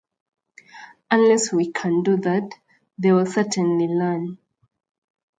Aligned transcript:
Unless 1.11 1.53
we 1.53 1.71
can 1.71 2.01
do 2.01 2.17
that, 2.21 2.53
they 2.97 3.11
will 3.11 3.27
certainly 3.27 3.87
land. 3.87 4.39